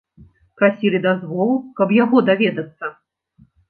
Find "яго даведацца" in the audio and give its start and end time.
2.03-2.85